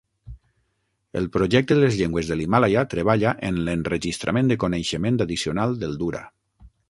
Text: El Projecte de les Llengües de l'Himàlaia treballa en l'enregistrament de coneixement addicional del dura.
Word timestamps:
El 1.19 1.27
Projecte 1.35 1.75
de 1.79 1.83
les 1.83 1.97
Llengües 1.99 2.31
de 2.31 2.37
l'Himàlaia 2.39 2.83
treballa 2.95 3.35
en 3.51 3.61
l'enregistrament 3.69 4.51
de 4.53 4.59
coneixement 4.65 5.23
addicional 5.27 5.77
del 5.85 5.97
dura. 6.05 6.25